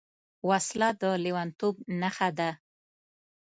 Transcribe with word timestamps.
وسله 0.49 0.89
د 1.01 1.03
لېونتوب 1.23 1.75
نښه 2.01 2.29
ده 2.37 2.49